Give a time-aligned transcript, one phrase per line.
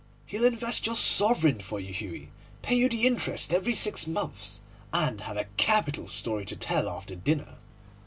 [0.25, 2.31] He'll invest your sovereign for you, Hughie,
[2.63, 4.59] pay you the interest every six months,
[4.91, 7.53] and have a capital story to tell after dinner.